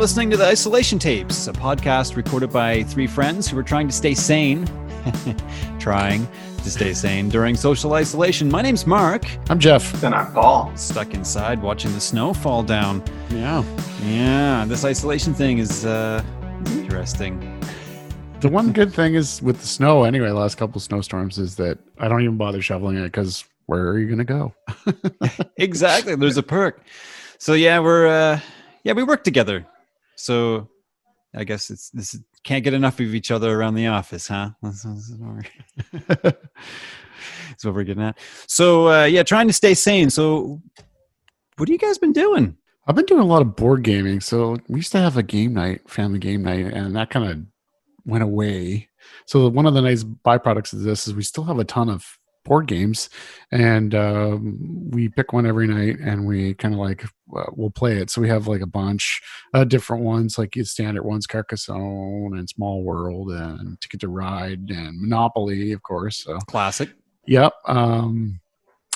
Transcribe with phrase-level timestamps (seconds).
[0.00, 3.92] listening to the Isolation Tapes, a podcast recorded by three friends who are trying to
[3.92, 4.66] stay sane.
[5.78, 6.26] trying
[6.56, 8.50] to stay sane during social isolation.
[8.50, 9.26] My name's Mark.
[9.50, 10.02] I'm Jeff.
[10.02, 10.74] And I'm Paul.
[10.74, 13.04] Stuck inside watching the snow fall down.
[13.28, 13.62] Yeah.
[14.04, 16.24] Yeah, this isolation thing is uh,
[16.70, 17.62] interesting.
[18.40, 22.08] The one good thing is with the snow, anyway, last couple snowstorms, is that I
[22.08, 24.54] don't even bother shoveling it because where are you going to go?
[25.58, 26.14] exactly.
[26.14, 26.80] There's a perk.
[27.36, 28.40] So yeah, we're uh,
[28.82, 29.66] yeah we work together.
[30.20, 30.68] So
[31.34, 34.50] I guess it's this can't get enough of each other around the office, huh?
[34.62, 34.84] That's,
[37.62, 38.18] what we're getting at.
[38.46, 40.10] So uh, yeah, trying to stay sane.
[40.10, 40.60] So
[41.56, 42.56] what have you guys been doing?
[42.86, 44.20] I've been doing a lot of board gaming.
[44.20, 47.40] So we used to have a game night, family game night, and that kind of
[48.04, 48.88] went away.
[49.26, 52.18] So one of the nice byproducts of this is we still have a ton of
[52.44, 53.10] board games
[53.52, 54.58] and um,
[54.90, 57.04] we pick one every night and we kind of like
[57.36, 59.20] uh, we'll play it so we have like a bunch
[59.54, 64.70] of different ones like your standard ones carcassonne and small world and ticket to ride
[64.70, 66.38] and monopoly of course so.
[66.48, 66.90] classic
[67.26, 68.40] yep um,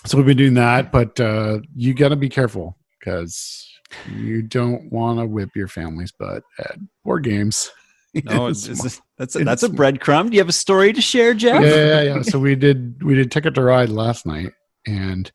[0.06, 3.70] so we've been doing that but uh, you got to be careful because
[4.16, 7.70] you don't want to whip your family's butt at board games
[8.24, 10.28] no, it's, it's, that's a, that's a breadcrumb.
[10.28, 11.62] Do you have a story to share, Jeff?
[11.62, 12.22] Yeah, yeah, yeah.
[12.22, 14.52] so we did we did Ticket to Ride last night,
[14.86, 15.30] and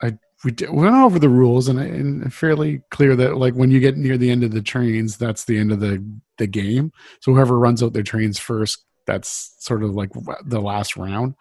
[0.00, 3.80] I we, did, went over the rules, and, and fairly clear that like when you
[3.80, 6.04] get near the end of the trains, that's the end of the
[6.38, 6.92] the game.
[7.20, 10.10] So whoever runs out their trains first, that's sort of like
[10.44, 11.34] the last round.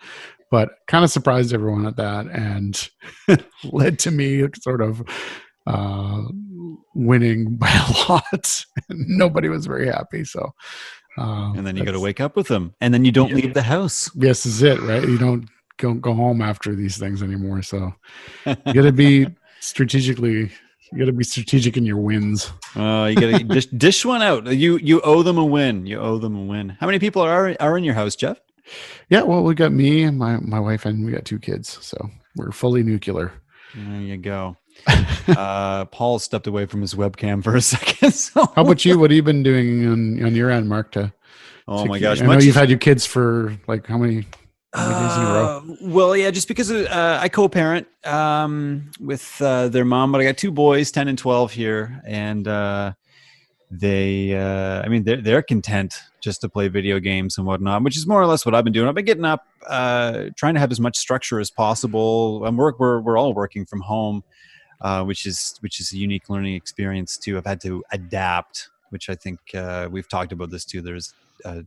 [0.50, 2.90] But kind of surprised everyone at that, and
[3.72, 5.04] led to me sort of
[5.68, 6.24] uh,
[6.94, 8.66] winning by a lot.
[8.90, 10.24] Nobody was very happy.
[10.24, 10.54] So,
[11.18, 13.36] uh, and then you got to wake up with them, and then you don't yeah,
[13.36, 14.10] leave the house.
[14.16, 15.08] Yes, is it right?
[15.08, 17.62] You don't go go home after these things anymore.
[17.62, 17.94] So,
[18.46, 19.28] you got to be
[19.60, 20.52] strategically.
[20.92, 22.52] You got to be strategic in your wins.
[22.76, 24.48] Oh, uh, you got to dish, dish one out.
[24.48, 25.86] You you owe them a win.
[25.86, 26.70] You owe them a win.
[26.80, 28.40] How many people are are in your house, Jeff?
[29.10, 32.10] Yeah, well, we got me and my my wife, and we got two kids, so
[32.36, 33.34] we're fully nuclear.
[33.76, 34.58] There you go
[35.28, 38.12] uh, Paul stepped away from his webcam for a second.
[38.14, 38.46] So.
[38.56, 39.00] How about you?
[39.00, 40.92] What have you been doing on, on your end, Mark?
[40.94, 41.14] To
[41.68, 44.26] oh to my gosh, I know you've had your kids for like how many?
[44.72, 50.22] Uh, well, yeah, just because of, uh, I co-parent um, with uh, their mom, but
[50.22, 52.94] I got two boys, ten and twelve here, and uh,
[53.72, 57.98] they, uh, I mean, they're they're content just to play video games and whatnot, which
[57.98, 58.88] is more or less what I've been doing.
[58.88, 62.46] I've been getting up, uh, trying to have as much structure as possible.
[62.46, 64.24] I'm work, we're we're all working from home,
[64.82, 67.38] uh, which is which is a unique learning experience too.
[67.38, 70.82] I've had to adapt, which I think uh, we've talked about this too.
[70.82, 71.14] There's
[71.46, 71.64] a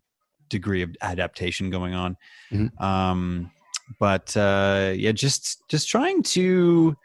[0.49, 2.17] degree of adaptation going on,
[2.51, 2.83] mm-hmm.
[2.83, 3.51] um,
[3.99, 6.97] but uh, yeah, just just trying to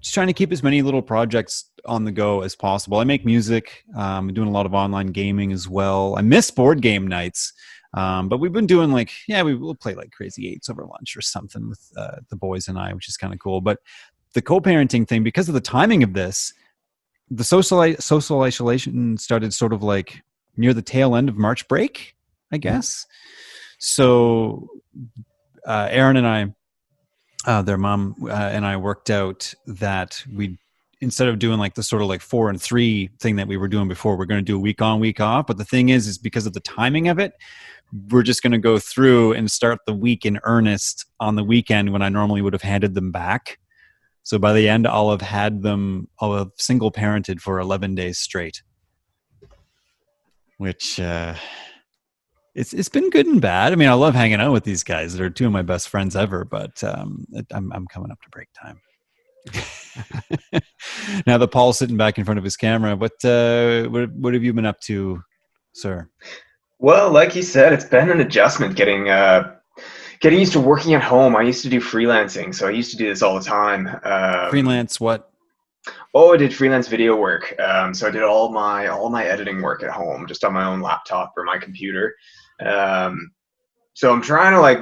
[0.00, 2.98] just trying to keep as many little projects on the go as possible.
[2.98, 3.84] I make music.
[3.96, 6.16] Um, I'm doing a lot of online gaming as well.
[6.18, 7.52] I miss board game nights.
[7.94, 11.16] Um, but we've been doing like, yeah, we will play like crazy eights over lunch
[11.16, 13.60] or something with uh, the boys and I, which is kind of cool.
[13.60, 13.80] But
[14.34, 16.52] the co-parenting thing because of the timing of this
[17.30, 20.22] the social social isolation started sort of like
[20.56, 22.14] near the tail end of march break
[22.50, 23.06] i guess.
[23.78, 24.68] So
[25.66, 26.54] uh, aaron and i
[27.44, 30.58] uh, their mom uh, and i worked out that we
[31.00, 33.66] instead of doing like the sort of like four and three thing that we were
[33.66, 35.48] doing before we're going to do a week on week off.
[35.48, 37.32] But the thing is is because of the timing of it
[38.10, 41.92] we're just going to go through and start the week in earnest on the weekend
[41.92, 43.58] when i normally would have handed them back
[44.22, 48.18] so by the end, I'll have had them, I'll have single parented for 11 days
[48.18, 48.62] straight,
[50.58, 51.34] which, uh,
[52.54, 53.72] it's it's been good and bad.
[53.72, 55.14] I mean, I love hanging out with these guys.
[55.16, 56.44] They're two of my best friends ever.
[56.44, 58.80] But um, it, I'm I'm coming up to break time.
[61.26, 64.42] now that Paul's sitting back in front of his camera, what uh, what what have
[64.42, 65.22] you been up to,
[65.72, 66.08] sir?
[66.78, 69.54] Well, like you said, it's been an adjustment getting uh,
[70.22, 71.36] getting used to working at home.
[71.36, 73.88] I used to do freelancing, so I used to do this all the time.
[74.04, 75.30] Um, Freelance what?
[76.14, 77.58] Oh, I did freelance video work.
[77.60, 80.64] Um, so I did all my all my editing work at home, just on my
[80.64, 82.14] own laptop or my computer.
[82.64, 83.32] Um,
[83.94, 84.78] so I'm trying to like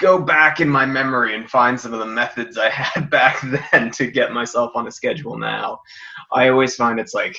[0.00, 3.42] go back in my memory and find some of the methods I had back
[3.72, 5.80] then to get myself on a schedule now.
[6.32, 7.36] I always find it's like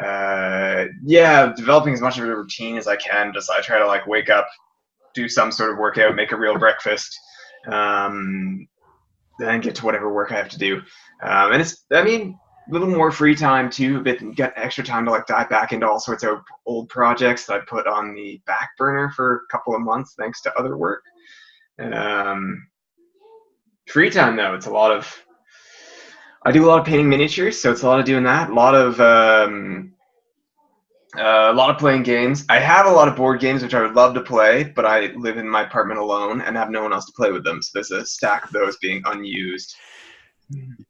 [0.00, 3.32] uh, yeah, developing as much of a routine as I can.
[3.32, 4.46] Just I try to like wake up
[5.14, 7.18] do some sort of workout, make a real breakfast,
[7.70, 8.66] um,
[9.38, 10.76] then get to whatever work I have to do.
[11.22, 12.38] Um, and it's, I mean,
[12.68, 15.88] a little more free time too, but get extra time to like dive back into
[15.88, 19.74] all sorts of old projects that I put on the back burner for a couple
[19.74, 21.02] of months thanks to other work.
[21.78, 22.66] Um,
[23.88, 25.24] free time though, it's a lot of
[26.46, 28.50] I do a lot of painting miniatures, so it's a lot of doing that.
[28.50, 29.93] A lot of um,
[31.18, 32.44] uh, a lot of playing games.
[32.48, 35.06] I have a lot of board games which I would love to play, but I
[35.16, 37.62] live in my apartment alone and have no one else to play with them.
[37.62, 39.74] So there's a stack of those being unused.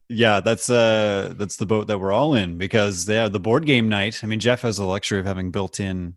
[0.09, 3.87] Yeah, that's uh that's the boat that we're all in because yeah, the board game
[3.87, 4.21] night.
[4.23, 6.15] I mean, Jeff has the luxury of having built-in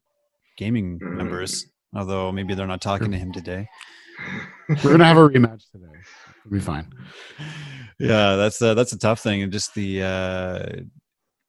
[0.57, 1.17] gaming Mm.
[1.17, 3.69] members, although maybe they're not talking to him today.
[4.83, 5.87] We're gonna have a rematch today.
[6.45, 6.91] It'll be fine.
[8.01, 10.03] yeah, that's uh, that's a tough thing, and just the.
[10.03, 10.67] Uh,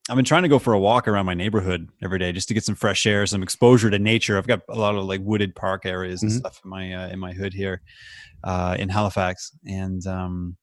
[0.09, 2.55] I've been trying to go for a walk around my neighborhood every day just to
[2.55, 4.39] get some fresh air, some exposure to nature.
[4.39, 6.37] I've got a lot of like wooded park areas and Mhm.
[6.39, 7.81] stuff in my uh, in my hood here
[8.43, 10.57] uh, in Halifax, and um,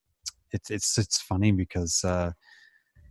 [0.50, 2.32] it's it's it's funny because uh,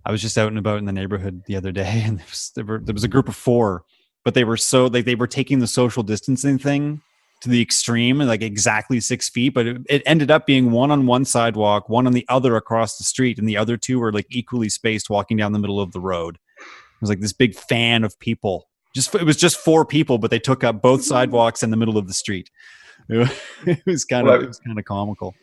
[0.06, 2.52] I was just out and about in the neighborhood the other day, and there was,
[2.54, 3.86] there, were, there was a group of four,
[4.26, 7.02] but they were so like they were taking the social distancing thing
[7.42, 9.54] to the extreme, like exactly six feet.
[9.54, 12.98] But it, it ended up being one on one sidewalk, one on the other across
[12.98, 15.92] the street, and the other two were like equally spaced, walking down the middle of
[15.92, 16.38] the road.
[16.58, 18.70] It was like this big fan of people.
[18.94, 21.98] Just it was just four people, but they took up both sidewalks in the middle
[21.98, 22.50] of the street.
[23.68, 25.36] It was, kind of Well, it was kind of comical.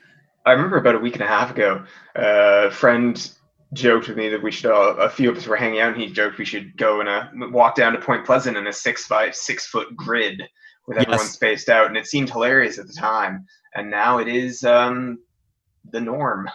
[0.45, 1.85] I remember about a week and a half ago,
[2.17, 3.31] uh, a friend
[3.73, 6.03] joked with me that we should all, a few of us were hanging out, and
[6.03, 9.07] he joked we should go and uh, walk down to Point Pleasant in a six
[9.07, 10.43] by six foot grid
[10.87, 11.33] with everyone Yes.
[11.33, 15.19] spaced out, and it seemed hilarious at the time, and now it is um,
[15.91, 16.49] the norm.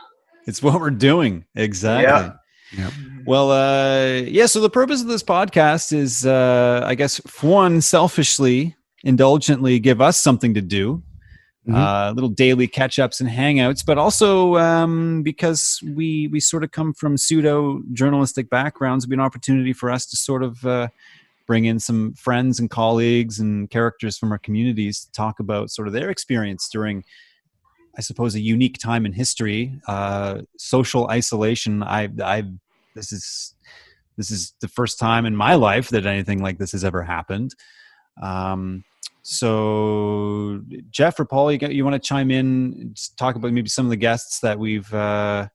[0.45, 2.31] It's what we're doing exactly.
[2.77, 2.91] Yep.
[3.25, 4.45] Well, uh, yeah.
[4.45, 10.01] So the purpose of this podcast is, uh, I guess, for one, selfishly, indulgently, give
[10.01, 11.01] us something to do,
[11.68, 11.75] Mhm.
[11.75, 16.71] uh, little daily catch ups and hangouts, but also um, because we we sort of
[16.71, 20.88] come from pseudo journalistic backgrounds, it'd be an opportunity for us to sort of uh,
[21.48, 25.88] bring in some friends and colleagues and characters from our communities to talk about sort
[25.88, 27.04] of their experience during.
[27.98, 31.82] I suppose a unique time in history, uh, social isolation.
[31.82, 32.44] I, I,
[32.94, 33.56] this is,
[34.18, 37.56] this is the first time in my life that anything like this has ever happened.
[38.22, 38.84] Um,
[39.24, 43.90] so, Jeff or Paul, you, you want to chime in, talk about maybe some of
[43.90, 45.48] the guests that we've uh,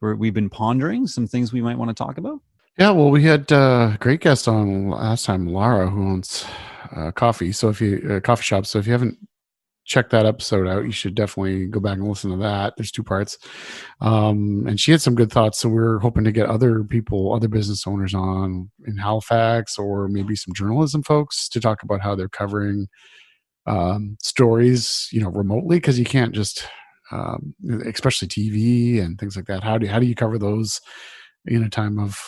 [0.00, 2.40] we've been pondering, some things we might want to talk about.
[2.78, 6.44] Yeah, well, we had uh, great guest on last time, Lara, who owns
[6.94, 7.50] uh, coffee.
[7.52, 9.18] So if you uh, coffee shop, so if you haven't
[9.84, 12.74] checked that episode out, you should definitely go back and listen to that.
[12.76, 13.38] There's two parts,
[14.00, 15.58] um, and she had some good thoughts.
[15.58, 20.36] So we're hoping to get other people, other business owners on in Halifax, or maybe
[20.36, 22.88] some journalism folks to talk about how they're covering
[23.66, 26.68] um, stories, you know, remotely because you can't just,
[27.12, 27.54] um,
[27.86, 29.64] especially TV and things like that.
[29.64, 30.80] How do how do you cover those
[31.46, 32.18] in a time of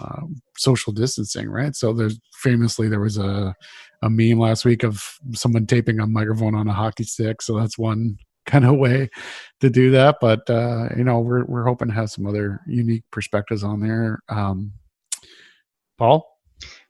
[0.00, 0.22] uh,
[0.56, 1.74] social distancing, right?
[1.74, 3.54] So there's famously there was a
[4.02, 5.02] a meme last week of
[5.32, 7.42] someone taping a microphone on a hockey stick.
[7.42, 9.10] So that's one kind of way
[9.60, 10.16] to do that.
[10.20, 14.20] But uh, you know, we're we're hoping to have some other unique perspectives on there.
[14.28, 14.72] Um,
[15.98, 16.26] Paul,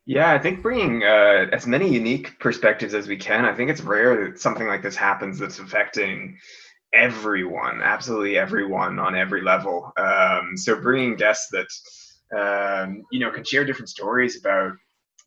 [0.04, 3.44] Yeah, I think bringing uh, as many unique perspectives as we can.
[3.44, 6.36] I think it's rare that something like this happens that's affecting
[6.92, 9.92] everyone, absolutely everyone on every level.
[9.96, 11.66] Um, so bringing guests that
[12.34, 14.72] um, you know can share different stories about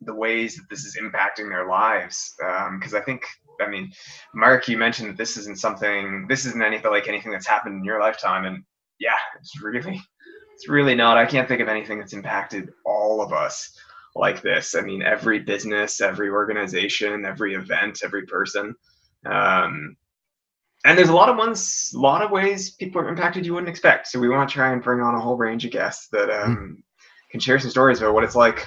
[0.02, 2.34] the ways that this is impacting their lives.
[2.38, 3.26] Because I think,
[3.62, 3.92] I mean,
[4.34, 7.84] Mark, you mentioned that this isn't something, this isn't anything like anything that's happened in
[7.84, 8.64] your lifetime, and
[9.00, 10.02] yeah, it's really,
[10.54, 11.18] it's really not.
[11.18, 13.78] I can't think of anything that's impacted all of us
[14.16, 14.76] like this.
[14.76, 18.76] I mean, every business, every organization, every event, every person.
[19.26, 19.96] Um,
[20.86, 23.70] and there's a lot of ones, a lot of ways people are impacted you wouldn't
[23.70, 24.08] expect.
[24.08, 26.82] So we want to try and bring on a whole range of guests that um,
[27.30, 28.66] can share some stories about what it's like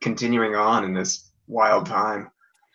[0.00, 2.30] continuing on in this wild time.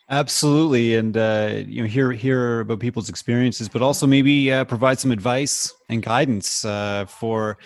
[0.09, 4.99] Absolutely, and uh, you know, hear hear about people's experiences, but also maybe uh, provide
[4.99, 7.57] some advice and guidance uh, for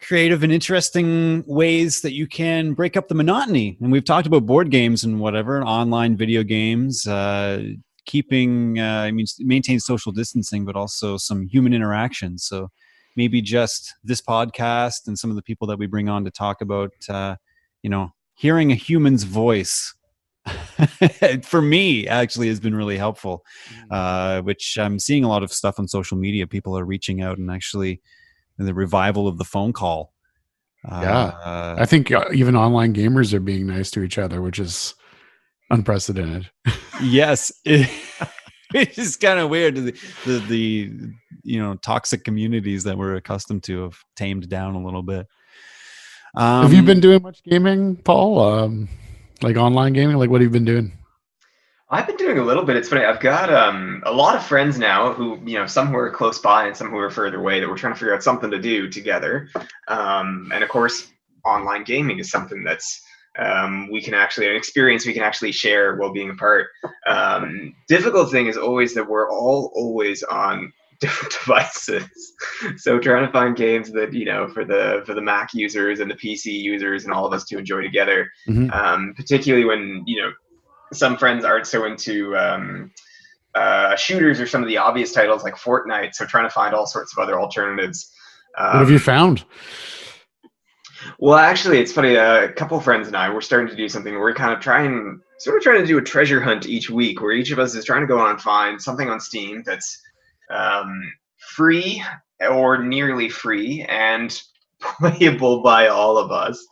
[0.00, 3.76] creative and interesting ways that you can break up the monotony.
[3.80, 7.64] And we've talked about board games and whatever, and online video games, uh,
[8.06, 12.38] keeping uh, I mean maintain social distancing, but also some human interaction.
[12.38, 12.70] So
[13.16, 16.60] maybe just this podcast and some of the people that we bring on to talk
[16.60, 17.36] about, uh,
[17.82, 19.94] you know, hearing a human's voice
[21.42, 23.42] for me actually has been really helpful
[23.90, 27.36] uh, which i'm seeing a lot of stuff on social media people are reaching out
[27.36, 28.00] and actually
[28.56, 30.12] the revival of the phone call
[30.88, 31.32] Yeah.
[31.44, 34.94] uh, I think uh, even online gamers are being nice to each other, which is
[35.70, 36.48] unprecedented.
[37.02, 37.90] yes it,
[38.72, 39.92] it's kind of weird the,
[40.26, 40.92] the the
[41.46, 45.26] you know toxic communities that we're accustomed to have tamed down a little bit
[46.36, 48.40] um, have you been doing much gaming, Paul?
[48.40, 48.88] Um,
[49.42, 50.16] like online gaming?
[50.16, 50.92] Like what have you been doing?
[51.88, 52.76] I've been doing a little bit.
[52.76, 53.04] It's funny.
[53.04, 56.38] I've got um, a lot of friends now who, you know, some who are close
[56.38, 58.58] by and some who are further away that we're trying to figure out something to
[58.58, 59.48] do together.
[59.88, 61.08] Um, and of course,
[61.44, 63.00] online gaming is something that's
[63.38, 66.68] um, we can actually an experience we can actually share while being apart.
[67.06, 72.32] Um, difficult thing is always that we're all always on different devices.
[72.76, 76.10] so trying to find games that you know for the for the Mac users and
[76.10, 78.30] the PC users and all of us to enjoy together.
[78.48, 78.72] Mhm.
[78.74, 80.32] Um, particularly when you know
[80.92, 82.92] some friends aren't so into um,
[83.54, 86.14] uh, shooters or some of the obvious titles like Fortnite.
[86.14, 88.12] So trying to find all sorts of other alternatives.
[88.58, 89.44] Um, what have you found?
[91.18, 92.16] well, actually, it's funny.
[92.16, 94.14] Uh, a couple friends and I we're starting to do something.
[94.14, 97.32] We're kind of trying, sort of trying to do a treasure hunt each week, where
[97.32, 100.02] each of us is trying to go on and find something on Steam that's
[100.50, 101.12] um,
[101.54, 102.02] free
[102.40, 104.40] or nearly free and
[104.80, 106.64] playable by all of us.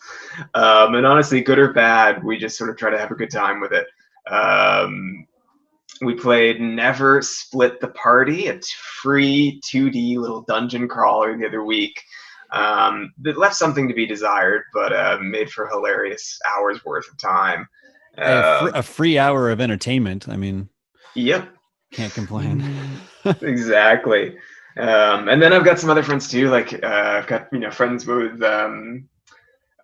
[0.54, 3.30] Um, and honestly, good or bad, we just sort of try to have a good
[3.30, 3.86] time with it.
[4.30, 5.26] Um,
[6.02, 8.66] we played Never Split the Party, a t-
[9.02, 12.00] free 2D little dungeon crawler the other week.
[12.52, 17.18] Um, that left something to be desired, but uh, made for hilarious hours worth of
[17.18, 17.66] time.
[18.16, 20.28] Hey, a, Uh, fr- a free hour of entertainment.
[20.28, 20.68] I mean,
[21.14, 21.48] yep,
[21.92, 22.60] can't complain.
[23.42, 24.36] Exactly.
[24.76, 26.48] Um, and then I've got some other friends too.
[26.50, 26.86] Like uh,
[27.18, 29.08] I've got you know friends with um,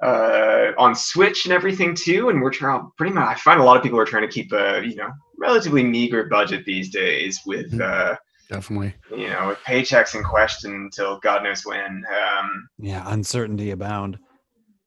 [0.02, 2.28] uh, on Switch and everything too.
[2.30, 3.26] And we're trying pretty much.
[3.28, 6.24] I find a lot of people are trying to keep a you know relatively meager
[6.24, 7.80] budget these days with Mhm.
[8.12, 8.16] uh,
[8.48, 8.94] Definitely.
[9.16, 12.04] you know with paychecks in question until God knows when.
[12.38, 14.18] Um, Yeah, uncertainty abound.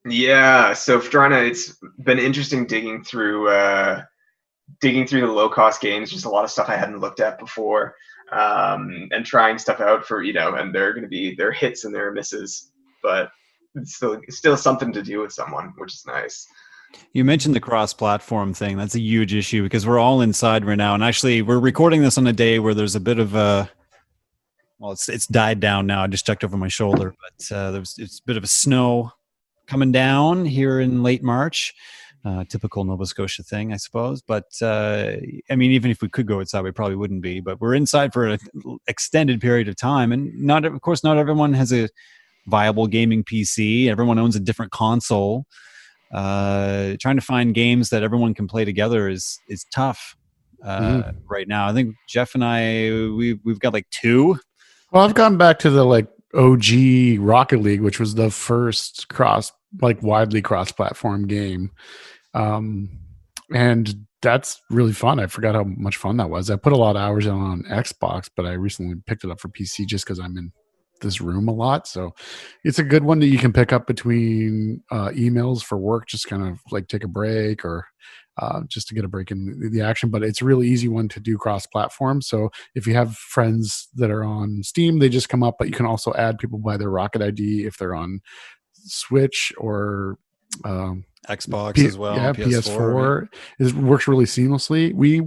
[0.05, 4.03] Yeah, so to, it's been interesting digging through, uh,
[4.81, 6.11] digging through the low cost games.
[6.11, 7.95] Just a lot of stuff I hadn't looked at before,
[8.31, 11.85] um, and trying stuff out for you know, and they're going to be their hits
[11.85, 13.31] and their misses, but
[13.75, 16.47] it's still still something to do with someone, which is nice.
[17.13, 18.77] You mentioned the cross-platform thing.
[18.77, 22.17] That's a huge issue because we're all inside right now, and actually, we're recording this
[22.17, 23.69] on a day where there's a bit of a
[24.79, 26.03] well, it's it's died down now.
[26.03, 29.11] I just checked over my shoulder, but uh, there's it's a bit of a snow
[29.65, 31.73] coming down here in late March.
[32.25, 34.21] Uh, typical Nova Scotia thing, I suppose.
[34.21, 35.15] But uh,
[35.49, 37.41] I mean, even if we could go outside, we probably wouldn't be.
[37.41, 38.39] But we're inside for an
[38.87, 41.89] extended period of time, and not of course not everyone has a
[42.47, 43.89] viable gaming PC.
[43.89, 45.45] Everyone owns a different console
[46.13, 50.15] uh, trying to find games that everyone can play together is is tough
[50.63, 51.67] uh, right now.
[51.67, 52.61] I think Jeff and I
[53.17, 54.39] we we've got like two.
[54.91, 59.51] Well, I've gone back to the like OG Rocket League, which was the first cross,
[59.81, 61.71] like widely cross-platform game,
[62.33, 62.89] um,
[63.53, 65.19] and that's really fun.
[65.19, 66.49] I forgot how much fun that was.
[66.49, 69.39] I put a lot of hours in on Xbox, but I recently picked it up
[69.39, 70.51] for PC just because I'm in
[71.01, 71.87] this room a lot.
[71.87, 72.15] So
[72.63, 76.27] it's a good one that you can pick up between uh, emails for work, just
[76.27, 77.85] kind of like take a break or
[78.37, 80.09] uh, just to get a break in the- action.
[80.09, 82.21] But it's a really easy one to do cross-platform.
[82.21, 85.73] So if you have friends that are on Steam, they just come up, but you
[85.73, 88.21] can also add people by their Rocket ID if they're on
[88.73, 90.17] Switch or
[90.65, 92.15] um, Xbox P- as well.
[92.15, 92.77] Yeah, PS4.
[92.77, 93.27] PS4
[93.59, 94.93] is works really seamlessly.
[94.93, 95.21] We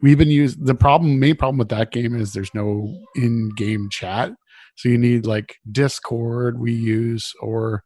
[0.00, 4.32] we've been used the problem main problem with that game is there's no in-game chat.
[4.76, 7.82] So you need like Discord we use or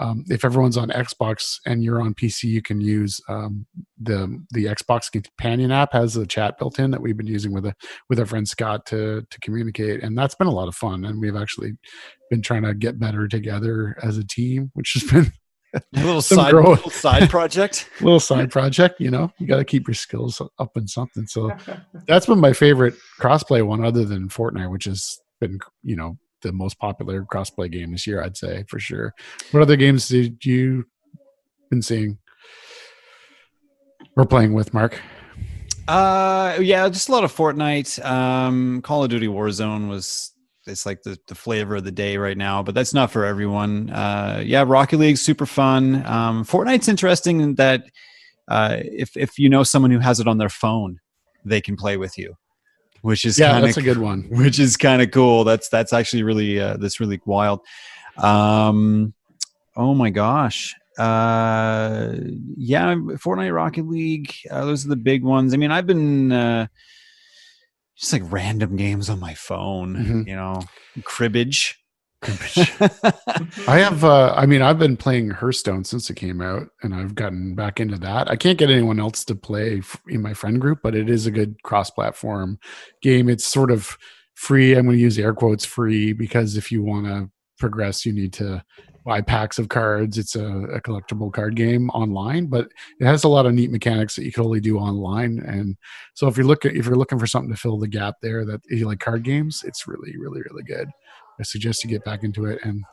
[0.00, 3.66] um, if everyone's on Xbox and you're on PC, you can use um,
[4.00, 7.66] the the Xbox Companion app has a chat built in that we've been using with
[7.66, 7.74] a
[8.08, 11.04] with our friend Scott to to communicate, and that's been a lot of fun.
[11.04, 11.72] And we've actually
[12.30, 15.32] been trying to get better together as a team, which has been
[15.92, 17.88] little side little side project.
[18.00, 21.50] little side project you know you got to keep your skills up in something so
[22.06, 26.52] that's been my favorite crossplay one other than fortnite which has been you know the
[26.52, 29.14] most popular crossplay game this year i'd say for sure
[29.52, 30.84] what other games did you
[31.70, 32.18] been seeing
[34.16, 35.00] or playing with mark
[35.88, 38.04] Uh, yeah, just a lot of Fortnite.
[38.04, 40.32] Um, Call of Duty Warzone was
[40.70, 43.90] it's like the, the flavor of the day right now, but that's not for everyone.
[43.90, 46.06] Uh, yeah, Rocket League's super fun.
[46.06, 47.84] Um, Fortnite's interesting in that
[48.48, 51.00] uh, if if you know someone who has it on their phone,
[51.44, 52.34] they can play with you,
[53.02, 55.44] which is yeah kind that's a good one which is kind of cool.
[55.44, 57.60] That's that's actually really uh, that's really wild.
[58.16, 59.14] Um,
[59.76, 60.74] oh my gosh.
[60.98, 62.12] Uh,
[62.58, 64.34] yeah, Fortnite, Rocket League.
[64.50, 65.54] Uh, those are the big ones.
[65.54, 66.66] I mean, I've been uh,
[68.00, 69.96] just like random games on my phone.
[69.96, 70.26] Mhm.
[70.26, 70.62] You know,
[71.04, 71.76] cribbage.
[72.22, 77.14] I have, uh, I mean, I've been playing Hearthstone since it came out, and I've
[77.14, 78.30] gotten back into that.
[78.30, 81.24] I can't get anyone else to play f- in my friend group, but it is
[81.26, 82.58] a good cross-platform
[83.00, 83.28] game.
[83.30, 83.96] It's sort of
[84.34, 84.74] free.
[84.74, 88.34] I'm going to use air quotes free because if you want to progress, you need
[88.34, 88.62] to
[89.04, 90.18] buy packs of cards.
[90.18, 94.14] It's a, a, collectible card game online, but it has a lot of neat mechanics
[94.16, 95.38] that you can only do online.
[95.40, 95.76] And
[96.14, 98.60] so if you're looking if you're looking for something to fill the gap there, that
[98.68, 100.88] you like card games, it's really really really good.
[101.38, 102.84] I suggest you get back into it and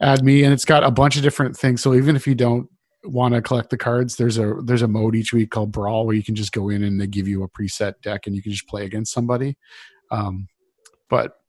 [0.00, 0.44] add me.
[0.44, 1.80] And it's got a bunch of different things.
[1.80, 2.68] So even if you don't
[3.04, 6.16] want to collect the cards, there's a there's a mode each week called Brawl where
[6.16, 8.52] you can just go in and they give you a preset deck and you can
[8.52, 9.56] just play against somebody.
[10.10, 10.48] Um,
[11.08, 11.41] but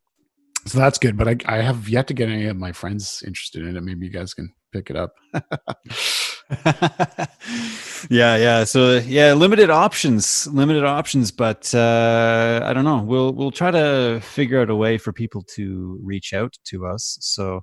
[0.65, 1.17] so that's good.
[1.17, 3.81] But I, I have yet to get any of my friends interested in it.
[3.81, 5.13] Maybe you guys can pick it up.
[8.09, 8.63] yeah, yeah.
[8.63, 11.31] So yeah, limited options, limited options.
[11.31, 13.01] But uh, I don't know.
[13.03, 17.17] We'll we'll try to figure out a way for people to reach out to us.
[17.21, 17.61] So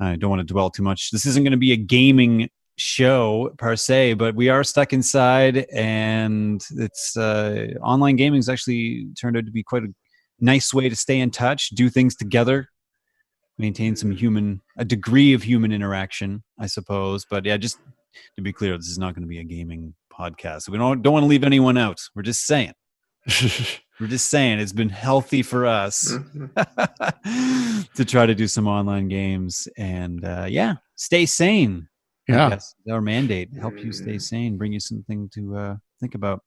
[0.00, 1.10] I don't want to dwell too much.
[1.10, 5.66] This isn't going to be a gaming show per se, but we are stuck inside,
[5.72, 9.88] and it's uh, online gaming has actually turned out to be quite a
[10.40, 12.68] nice way to stay in touch, do things together,
[13.58, 17.26] maintain some human, a degree of human interaction, I suppose.
[17.28, 17.78] But yeah, just
[18.36, 20.68] to be clear, this is not going to be a gaming podcast.
[20.68, 22.00] We don't don't want to leave anyone out.
[22.14, 22.74] We're just saying.
[24.00, 26.16] We're just saying it's been healthy for us
[27.26, 31.86] to try to do some online games and uh, yeah, stay sane.
[32.26, 32.58] Yeah,
[32.90, 36.42] our mandate help you stay sane, bring you something to uh, think about.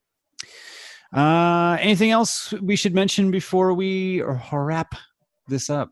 [1.13, 4.96] Uh, anything else we should mention before we wrap
[5.48, 5.91] this up?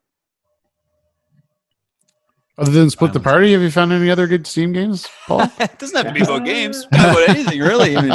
[2.58, 5.42] Other than split the party, have you found any other good Steam games, Paul?
[5.60, 7.96] it doesn't have to be about games, about anything really.
[7.96, 8.12] I, mean,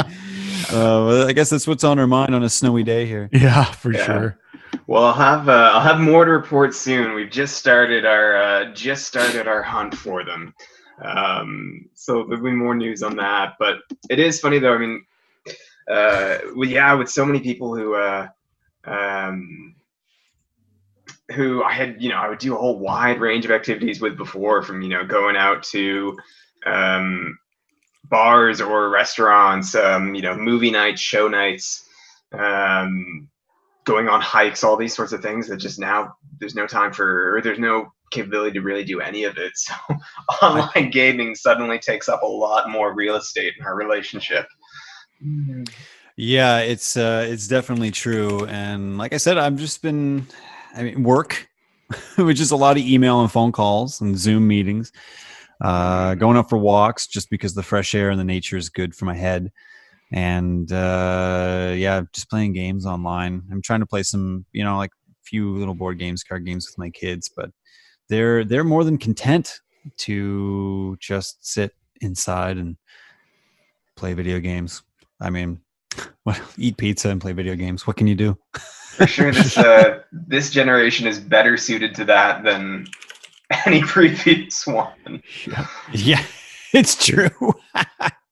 [0.71, 3.29] uh, I guess that's what's on our mind on a snowy day here.
[3.31, 4.05] Yeah, for yeah.
[4.05, 4.39] sure.
[4.85, 7.13] Well, I'll have uh, I'll have more to report soon.
[7.13, 10.53] We've just started our uh, just started our hunt for them,
[11.03, 13.55] um, so there'll be more news on that.
[13.59, 13.77] But
[14.09, 14.73] it is funny though.
[14.73, 15.05] I mean,
[15.89, 18.27] uh, well, yeah, with so many people who, uh,
[18.85, 19.75] um,
[21.31, 24.17] who I had, you know, I would do a whole wide range of activities with
[24.17, 26.17] before, from you know going out to
[26.65, 27.37] um,
[28.05, 31.87] bars or restaurants, um, you know, movie nights, show nights,
[32.33, 33.27] um,
[33.85, 35.47] going on hikes, all these sorts of things.
[35.47, 39.23] That just now there's no time for, or there's no capability to really do any
[39.23, 39.53] of it.
[39.57, 39.73] So
[40.41, 44.45] online gaming suddenly takes up a lot more real estate in our relationship.
[46.15, 48.45] Yeah, it's uh, it's definitely true.
[48.45, 50.25] And like I said, I've just been,
[50.75, 51.47] I mean, work,
[52.17, 54.91] which is a lot of email and phone calls and Zoom meetings.
[55.61, 58.95] Uh, going out for walks just because the fresh air and the nature is good
[58.95, 59.51] for my head.
[60.11, 63.43] And uh, yeah, just playing games online.
[63.51, 66.67] I'm trying to play some, you know, like a few little board games, card games
[66.67, 67.51] with my kids, but
[68.09, 69.59] they're they're more than content
[69.97, 72.77] to just sit inside and
[73.95, 74.83] play video games.
[75.19, 75.59] I mean,
[76.25, 77.87] well, eat pizza and play video games.
[77.87, 78.37] What can you do?
[78.97, 82.87] For sure, this uh, this generation is better suited to that than
[83.65, 85.21] any previous one.
[85.45, 86.23] Yeah, yeah
[86.73, 87.53] it's true.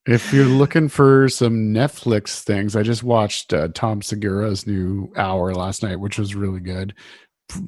[0.07, 5.53] if you're looking for some Netflix things, I just watched uh, Tom Segura's new hour
[5.53, 6.93] last night, which was really good.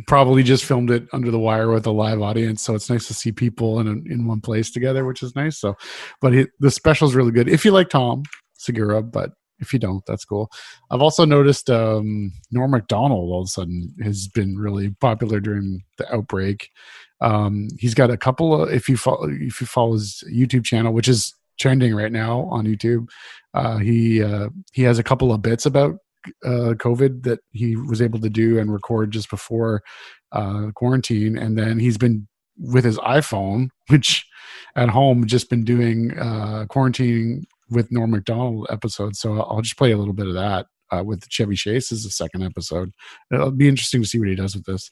[0.08, 3.13] Probably just filmed it under the wire with a live audience, so it's nice to
[3.13, 5.60] see people in a, in one place together, which is nice.
[5.60, 5.75] So,
[6.19, 8.23] but he, the special is really good if you like Tom
[8.58, 10.52] Segura, but if you don't, that's cool.
[10.91, 15.84] I've also noticed um, Norm Macdonald all of a sudden has been really popular during
[15.98, 16.70] the outbreak.
[17.22, 20.93] Um, he's got a couple of if you follow if you follow his YouTube channel,
[20.93, 23.08] which is trending right now on YouTube,
[23.54, 25.96] uh, he uh, he has a couple of bits about
[26.46, 29.82] uh, COVID that he was able to do and record just before
[30.32, 32.28] uh, quarantine, and then he's been
[32.60, 34.26] with his iPhone, which
[34.76, 39.15] at home just been doing uh, quarantining with Norm Macdonald episode.
[39.15, 42.10] So I'll just play a little bit of that uh, with Chevy Chase as the
[42.10, 42.93] second episode.
[43.32, 44.89] It'll be interesting to see what he does with this.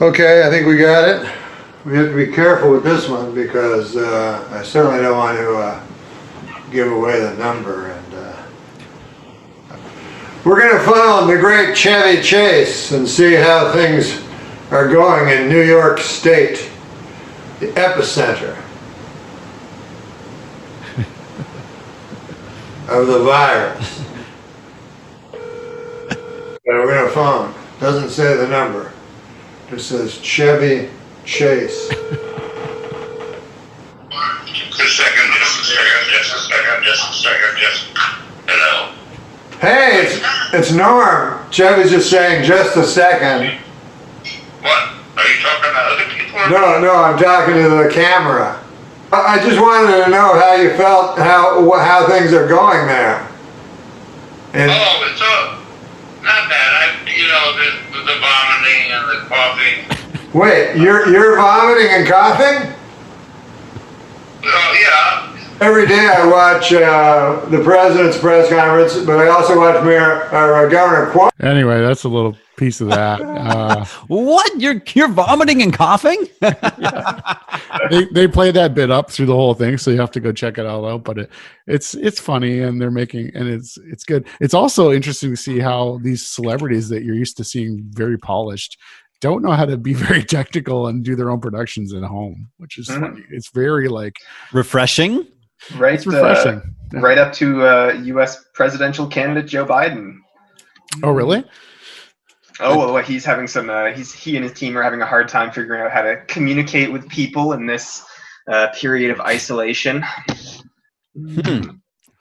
[0.00, 1.32] Okay, I think we got it.
[1.84, 5.56] We have to be careful with this one because uh, I certainly don't want to
[5.56, 5.86] uh,
[6.70, 7.90] give away the number.
[7.90, 8.42] And uh,
[10.44, 14.20] we're going to phone the great Chevy Chase and see how things
[14.70, 16.70] are going in New York State,
[17.60, 18.63] the epicenter.
[22.88, 24.02] Of the virus.
[25.30, 26.18] but
[26.66, 27.54] we're to phone.
[27.80, 28.92] Doesn't say the number.
[29.70, 30.90] Just says Chevy
[31.24, 31.88] Chase.
[31.88, 32.00] Just
[34.80, 37.86] a second, just a second, just a second, just a second, just.
[38.46, 38.92] Hello.
[39.60, 40.20] Hey, it's
[40.52, 41.40] it's Norm.
[41.50, 43.58] Chevy's just saying just a second.
[44.60, 44.88] What?
[45.16, 46.38] Are you talking to other people?
[46.50, 48.63] No, no, I'm talking to the camera.
[49.12, 53.28] I just wanted to know how you felt, how how things are going there.
[54.54, 56.70] And oh, it's uh, not bad.
[56.74, 57.68] I, you know, the,
[58.04, 60.30] the vomiting and the coughing.
[60.32, 62.72] Wait, you're you're vomiting and coughing?
[64.46, 65.30] Oh, yeah.
[65.60, 70.66] Every day I watch uh, the president's press conference, but I also watch Mayor or
[70.66, 71.30] uh, Governor Cuomo.
[71.40, 73.20] Anyway, that's a little piece of that.
[73.20, 74.60] Uh, What?
[74.60, 76.26] You're you're vomiting and coughing?
[77.90, 80.32] they they play that bit up through the whole thing, so you have to go
[80.32, 81.04] check it all out.
[81.04, 81.30] But it,
[81.66, 84.26] it's it's funny, and they're making and it's it's good.
[84.40, 88.78] It's also interesting to see how these celebrities that you're used to seeing very polished
[89.20, 92.78] don't know how to be very technical and do their own productions at home, which
[92.78, 93.00] is Mhm.
[93.00, 93.24] funny.
[93.30, 94.16] It's very like
[94.52, 95.26] Refreshing.
[95.76, 96.60] Right, it's refreshing.
[96.94, 98.44] Uh, right up to uh, U.S.
[98.52, 100.16] presidential candidate Joe Biden.
[101.02, 101.42] Oh, really?
[102.60, 103.68] Oh, well, he's having some.
[103.68, 106.24] Uh, he's he and his team are having a hard time figuring out how to
[106.26, 108.04] communicate with people in this
[108.48, 110.04] uh, period of isolation.
[111.16, 111.70] Hmm.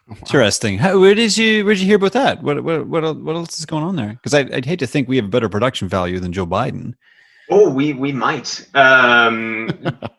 [0.10, 0.78] Interesting.
[0.78, 2.44] How, where did you where did you hear about that?
[2.44, 4.14] What what what what else is going on there?
[4.14, 6.94] Because I'd, I'd hate to think we have a better production value than Joe Biden.
[7.50, 8.68] Oh, we we might.
[8.74, 9.70] Um,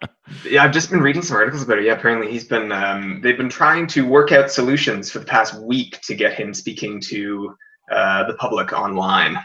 [0.49, 1.85] yeah, I've just been reading some articles about it.
[1.85, 2.73] Yeah, apparently he's been.
[2.73, 6.55] Um, they've been trying to work out solutions for the past week to get him
[6.55, 7.55] speaking to
[7.91, 9.39] uh, the public online.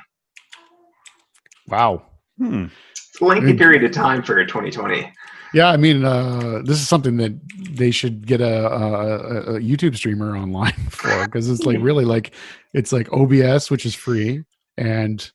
[1.69, 2.03] Wow.
[2.38, 2.65] Hmm.
[2.91, 5.12] It's a lengthy period of time for 2020.
[5.53, 7.34] Yeah, I mean, uh, this is something that
[7.71, 12.34] they should get a, a, a YouTube streamer online for because it's like really like
[12.73, 14.43] it's like OBS, which is free,
[14.77, 15.32] and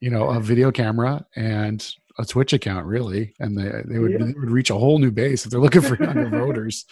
[0.00, 4.18] you know a video camera and a Twitch account, really, and they they would, Yeah.
[4.18, 6.84] they would reach a whole new base if they're looking for younger voters.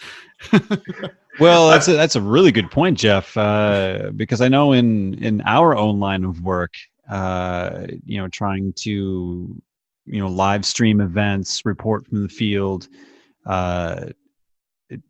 [1.39, 3.37] Well, that's a, that's a really good point, Jeff.
[3.37, 6.73] Uh, because I know in in our own line of work,
[7.09, 9.61] uh, you know, trying to
[10.05, 12.87] you know live stream events, report from the field.
[13.45, 14.07] Uh,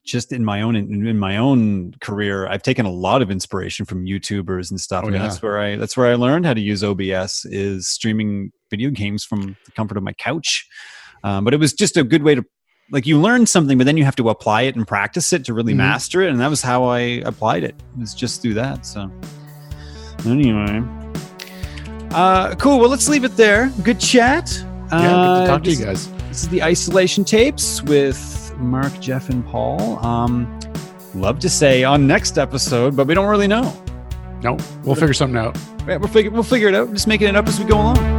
[0.03, 4.05] just in my own in, my own career, I've taken a lot of inspiration from
[4.05, 5.03] YouTubers and stuff.
[5.03, 5.23] Oh, mean, yeah.
[5.27, 9.23] that's where I that's where I learned how to use OBS is streaming video games
[9.23, 10.67] from the comfort of my couch.
[11.23, 12.43] Um, but it was just a good way to
[12.91, 15.53] like you learn something, but then you have to apply it and practice it to
[15.53, 15.77] really Mhm.
[15.77, 16.31] master it.
[16.31, 17.75] And that was how I applied it.
[17.95, 18.85] It was just through that.
[18.85, 19.11] So
[20.25, 20.81] anyway.
[22.11, 22.79] Uh, cool.
[22.79, 23.71] Well, let's leave it there.
[23.83, 24.51] Good chat.
[24.57, 26.07] Yeah, good Uh, to talk to you guys.
[26.29, 30.03] This is the isolation tapes with Mark, Jeff, and Paul.
[30.05, 30.59] Um,
[31.13, 33.73] love to say on next episode, but we don't really know.
[34.43, 35.57] No, we'll figure something out.
[35.87, 36.91] Yeah, We'll figure we'll figure it out.
[36.93, 38.16] Just making it up as we go along.